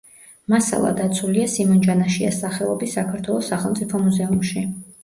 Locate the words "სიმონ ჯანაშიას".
1.57-2.41